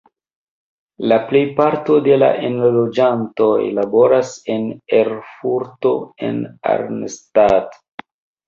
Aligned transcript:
La 1.11 1.17
plejparto 1.31 1.97
de 2.07 2.17
la 2.21 2.29
enloĝantoj 2.47 3.51
laboras 3.81 4.33
en 4.55 4.65
Erfurto 5.03 5.93
aŭ 6.31 6.33
Arnstadt. 6.75 7.79